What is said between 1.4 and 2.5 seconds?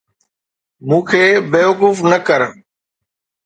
بيوقوف نه ڪر